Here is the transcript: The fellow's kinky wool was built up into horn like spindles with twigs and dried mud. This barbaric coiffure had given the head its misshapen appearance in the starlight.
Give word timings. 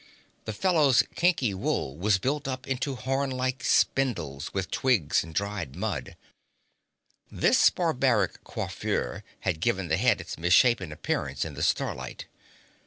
The 0.45 0.53
fellow's 0.53 1.03
kinky 1.13 1.53
wool 1.53 1.95
was 1.95 2.17
built 2.17 2.47
up 2.47 2.67
into 2.67 2.95
horn 2.95 3.29
like 3.29 3.63
spindles 3.63 4.51
with 4.51 4.71
twigs 4.71 5.23
and 5.23 5.31
dried 5.31 5.75
mud. 5.75 6.15
This 7.31 7.69
barbaric 7.69 8.43
coiffure 8.43 9.23
had 9.41 9.59
given 9.61 9.89
the 9.89 9.97
head 9.97 10.19
its 10.19 10.39
misshapen 10.39 10.91
appearance 10.91 11.45
in 11.45 11.53
the 11.53 11.61
starlight. 11.61 12.25